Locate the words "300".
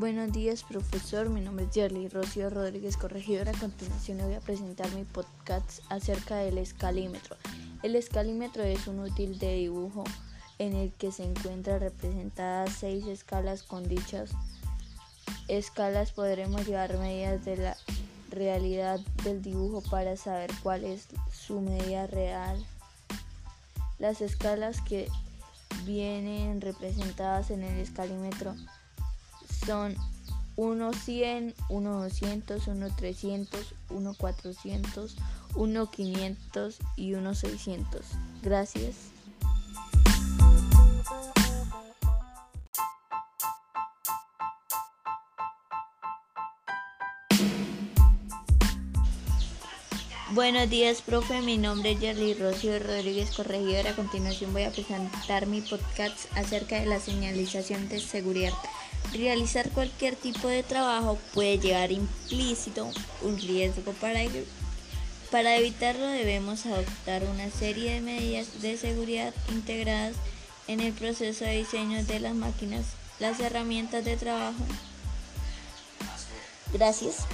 32.96-33.74